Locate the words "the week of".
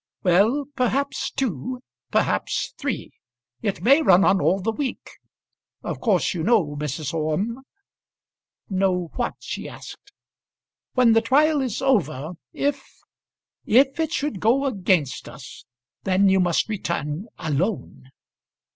4.59-6.01